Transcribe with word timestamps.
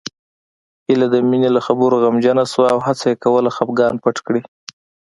هيله 0.87 1.07
د 1.13 1.15
مينې 1.29 1.49
له 1.55 1.61
خبرو 1.67 1.95
غمجنه 2.03 2.43
شوه 2.51 2.67
او 2.73 2.79
هڅه 2.85 3.05
يې 3.11 3.19
کوله 3.23 3.49
خپګان 3.57 3.93
پټ 4.03 4.17
کړي 4.27 4.41